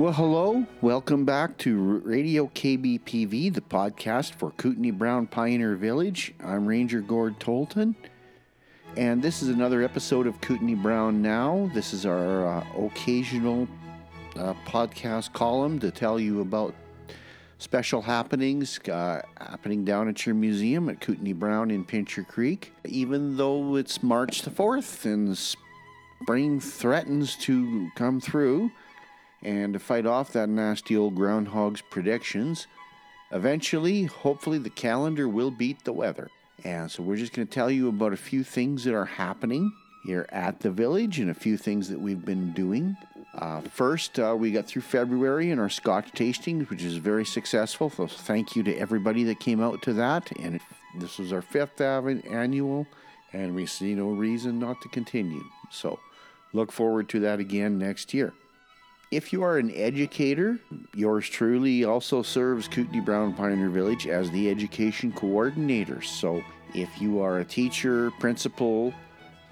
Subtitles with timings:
[0.00, 0.64] Well, hello.
[0.80, 6.32] Welcome back to Radio KBPV, the podcast for Kootenai Brown Pioneer Village.
[6.42, 7.94] I'm Ranger Gord Tolton,
[8.96, 11.70] and this is another episode of Kootenai Brown Now.
[11.74, 13.68] This is our uh, occasional
[14.36, 16.74] uh, podcast column to tell you about
[17.58, 22.72] special happenings uh, happening down at your museum at Kootenai Brown in Pincher Creek.
[22.86, 28.70] Even though it's March the 4th and spring threatens to come through,
[29.42, 32.66] and to fight off that nasty old groundhog's predictions,
[33.30, 36.28] eventually, hopefully, the calendar will beat the weather.
[36.64, 39.72] And so, we're just going to tell you about a few things that are happening
[40.04, 42.96] here at the village and a few things that we've been doing.
[43.34, 47.88] Uh, first, uh, we got through February in our Scotch tastings, which is very successful.
[47.88, 50.30] So, thank you to everybody that came out to that.
[50.38, 50.60] And
[50.98, 52.86] this was our fifth annual,
[53.32, 55.44] and we see no reason not to continue.
[55.70, 55.98] So,
[56.52, 58.34] look forward to that again next year.
[59.10, 60.60] If you are an educator,
[60.94, 66.00] yours truly also serves Kootenai Brown Pioneer Village as the education coordinator.
[66.00, 66.44] So
[66.76, 68.94] if you are a teacher, principal,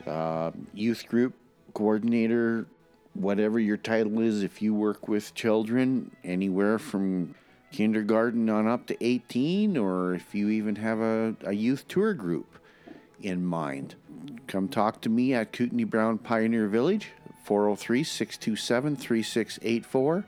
[0.07, 1.35] uh, youth group
[1.75, 2.67] coordinator,
[3.15, 7.35] whatever your title is, if you work with children anywhere from
[7.73, 12.61] kindergarten on up to 18, or if you even have a, a youth tour group
[13.23, 13.97] in mind,
[14.47, 17.11] come talk to me at Kootenai Brown Pioneer Village.
[17.49, 20.25] 403 627 3684,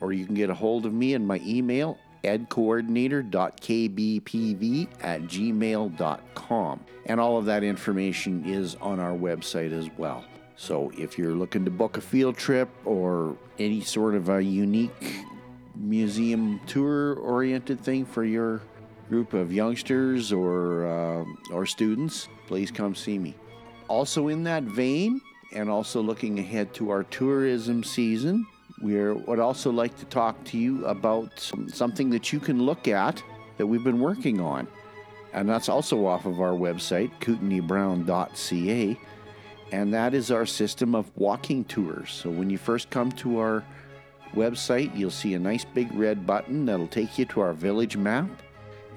[0.00, 6.80] or you can get a hold of me in my email, edcoordinator.kbpv at gmail.com.
[7.06, 10.24] And all of that information is on our website as well.
[10.54, 15.24] So if you're looking to book a field trip or any sort of a unique
[15.74, 18.60] museum tour oriented thing for your
[19.08, 23.34] group of youngsters or, uh, or students, please come see me.
[23.88, 25.20] Also, in that vein,
[25.54, 28.46] and also looking ahead to our tourism season.
[28.80, 33.22] We would also like to talk to you about something that you can look at
[33.58, 34.66] that we've been working on.
[35.32, 39.00] And that's also off of our website, kootenaibrown.ca.
[39.70, 42.10] And that is our system of walking tours.
[42.10, 43.64] So when you first come to our
[44.34, 48.28] website, you'll see a nice big red button that'll take you to our village map.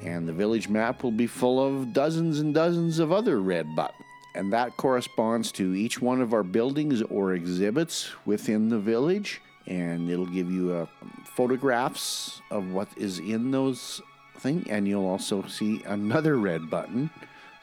[0.03, 4.04] And the village map will be full of dozens and dozens of other red buttons
[4.35, 9.41] and that corresponds to each one of our buildings or exhibits within the village.
[9.67, 10.85] And it'll give you uh,
[11.23, 14.01] photographs of what is in those
[14.37, 17.09] thing, and you'll also see another red button.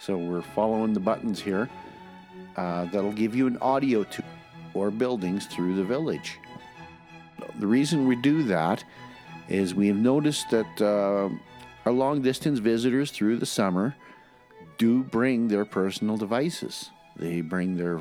[0.01, 1.69] So we're following the buttons here.
[2.57, 4.25] Uh, that'll give you an audio tour
[4.75, 6.39] or buildings through the village.
[7.61, 8.83] The reason we do that
[9.49, 11.29] is we have noticed that uh,
[11.85, 13.95] our long distance visitors through the summer
[14.83, 16.91] do bring their personal devices.
[17.15, 18.01] They bring their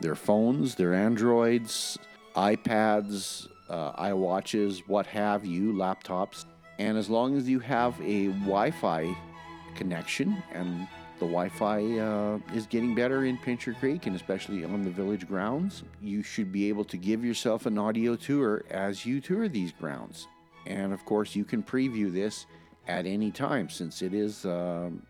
[0.00, 1.98] their phones, their Androids,
[2.36, 6.44] iPads, uh, iWatches, what have you, laptops.
[6.78, 9.16] And as long as you have a Wi-Fi
[9.74, 10.86] connection, and
[11.18, 15.82] the Wi-Fi uh, is getting better in Pincher Creek, and especially on the village grounds,
[16.02, 20.28] you should be able to give yourself an audio tour as you tour these grounds.
[20.66, 22.44] And of course, you can preview this
[22.86, 24.44] at any time since it is.
[24.44, 25.02] Um,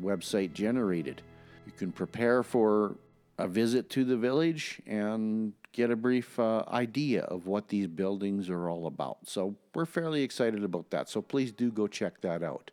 [0.00, 1.22] website generated.
[1.66, 2.96] You can prepare for
[3.38, 8.50] a visit to the village and get a brief uh, idea of what these buildings
[8.50, 9.18] are all about.
[9.24, 11.08] So we're fairly excited about that.
[11.08, 12.70] So please do go check that out.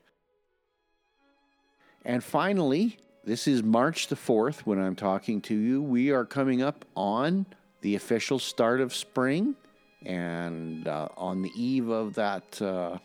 [2.04, 5.82] And finally, this is March the 4th when I'm talking to you.
[5.82, 7.46] We are coming up on
[7.82, 9.56] the official start of spring.
[10.06, 12.98] And uh, on the eve of that uh,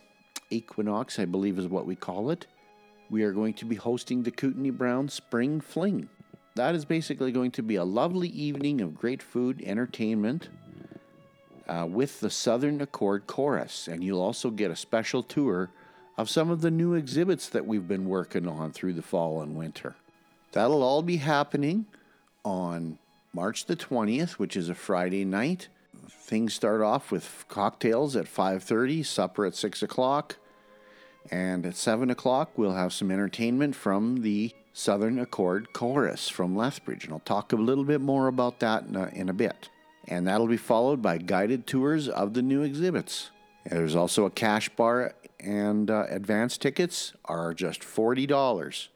[0.49, 2.47] equinox, I believe is what we call it,
[3.13, 6.09] we are going to be hosting the Kootenai Brown Spring Fling.
[6.55, 10.49] That is basically going to be a lovely evening of great food, entertainment,
[11.67, 13.87] uh, with the Southern Accord Chorus.
[13.87, 15.69] And you'll also get a special tour
[16.17, 19.55] of some of the new exhibits that we've been working on through the fall and
[19.55, 19.93] winter.
[20.51, 21.85] That'll all be happening
[22.43, 22.97] on
[23.31, 25.67] March the 20th, which is a Friday night.
[26.09, 30.37] Things start off with cocktails at 5:30, supper at 6 o'clock,
[31.31, 37.05] and at 7 o'clock, we'll have some entertainment from the Southern Accord Chorus from Lethbridge.
[37.05, 39.69] And I'll talk a little bit more about that in a, in a bit.
[40.07, 43.29] And that'll be followed by guided tours of the new exhibits.
[43.65, 48.87] And there's also a cash bar, and uh, advance tickets are just $40.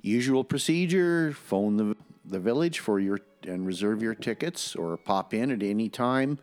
[0.00, 5.50] Usual procedure phone the, the village for your and reserve your tickets or pop in
[5.50, 6.38] at any time.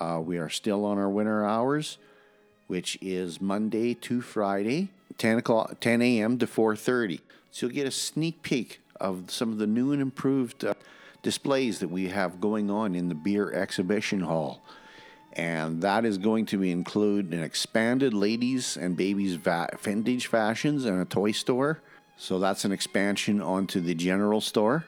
[0.00, 1.98] Uh, we are still on our winter hours
[2.68, 6.38] which is Monday to Friday, 10 o'clock, 10 a.m.
[6.38, 7.20] to 4:30.
[7.50, 10.74] So you'll get a sneak peek of some of the new and improved uh,
[11.22, 14.62] displays that we have going on in the beer exhibition hall.
[15.34, 21.00] and that is going to include an expanded ladies and babies va- vintage fashions and
[21.00, 21.80] a toy store.
[22.16, 24.86] So that's an expansion onto the general store.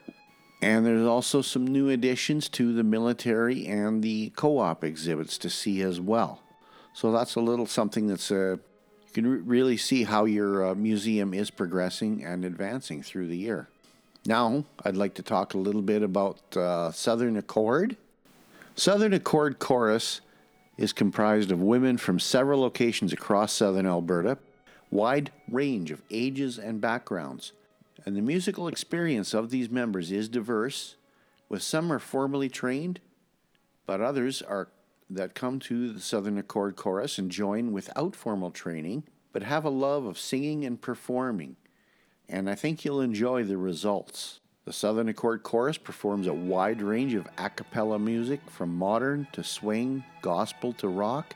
[0.62, 5.82] And there's also some new additions to the military and the co-op exhibits to see
[5.82, 6.42] as well.
[6.92, 8.56] So that's a little something that's uh,
[9.06, 13.36] you can re- really see how your uh, museum is progressing and advancing through the
[13.36, 13.68] year.
[14.26, 17.96] Now, I'd like to talk a little bit about uh, Southern Accord.
[18.74, 20.20] Southern Accord Chorus
[20.76, 24.38] is comprised of women from several locations across southern Alberta,
[24.90, 27.52] wide range of ages and backgrounds.
[28.04, 30.96] And the musical experience of these members is diverse,
[31.48, 33.00] with some are formally trained,
[33.86, 34.68] but others are
[35.10, 39.02] that come to the Southern Accord Chorus and join without formal training,
[39.32, 41.56] but have a love of singing and performing.
[42.28, 44.40] And I think you'll enjoy the results.
[44.64, 49.42] The Southern Accord Chorus performs a wide range of a cappella music from modern to
[49.42, 51.34] swing, gospel to rock,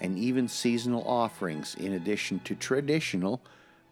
[0.00, 3.40] and even seasonal offerings, in addition to traditional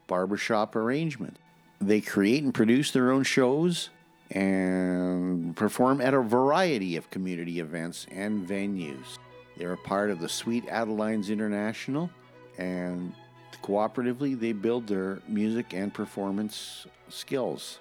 [0.07, 1.41] barbershop arrangements.
[1.81, 3.91] They create and produce their own shows
[4.31, 9.19] and perform at a variety of community events and venues.
[9.57, 12.11] They're a part of the Sweet Adelines International,
[12.59, 13.15] and
[13.63, 17.79] cooperatively, they build their music and performance skills.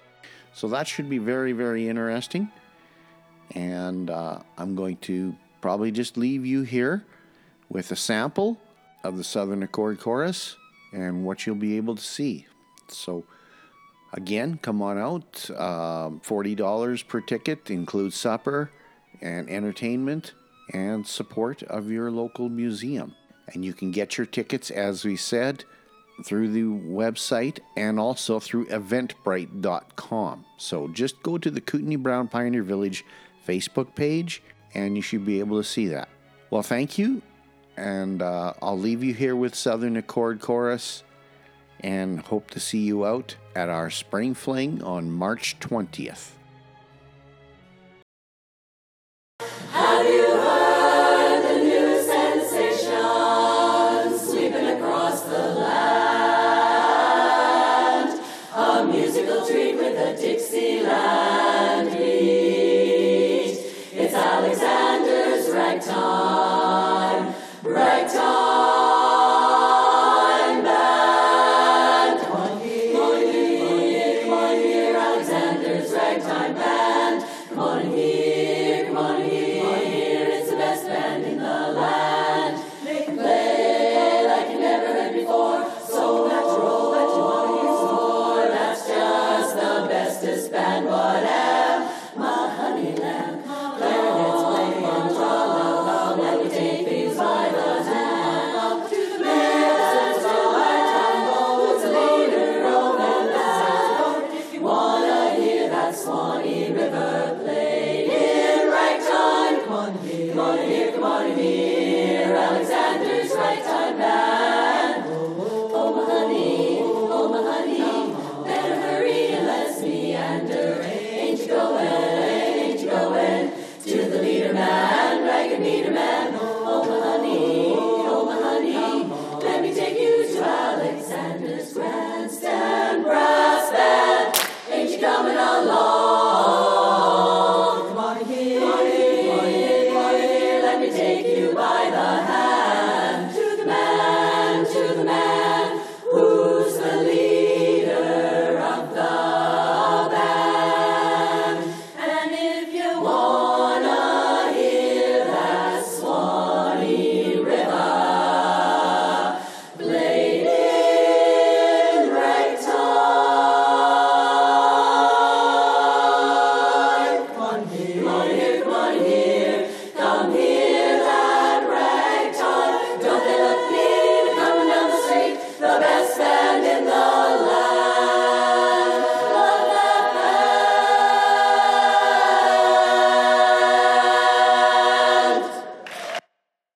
[0.54, 2.50] So that should be very, very interesting.
[3.54, 7.04] And uh, I'm going to probably just leave you here
[7.68, 8.58] with a sample
[9.04, 10.56] of the Southern Accord Chorus
[10.92, 12.46] and what you'll be able to see.
[12.88, 13.24] So,
[14.12, 15.50] again, come on out.
[15.50, 18.70] Um, $40 per ticket includes supper
[19.20, 20.34] and entertainment
[20.72, 23.14] and support of your local museum.
[23.52, 25.64] And you can get your tickets, as we said,
[26.24, 30.44] through the website and also through eventbrite.com.
[30.56, 33.04] So just go to the Kootenai Brown Pioneer Village
[33.46, 34.42] Facebook page
[34.74, 36.08] and you should be able to see that.
[36.50, 37.22] Well, thank you.
[37.76, 41.02] And uh, I'll leave you here with Southern Accord Chorus
[41.80, 46.30] and hope to see you out at our Spring Fling on March 20th.